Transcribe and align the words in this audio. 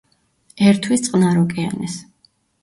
ერთვის 0.69 1.03
წყნარ 1.09 1.37
ოკეანეს. 1.43 2.01